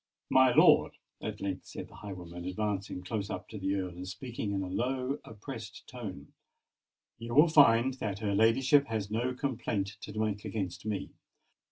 [0.31, 4.51] "My lord," at length said the highwayman, advancing close up to the Earl, and speaking
[4.51, 6.33] in a low, oppressed tone,
[7.19, 11.11] "you will find that her ladyship has no complaint to make against me.